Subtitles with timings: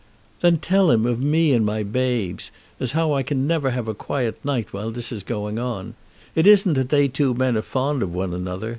[0.39, 3.93] "Then tell him of me and my babes, as how I can never have a
[3.93, 5.93] quiet night while this is going on.
[6.33, 8.69] It isn't that they two men are fond of one another.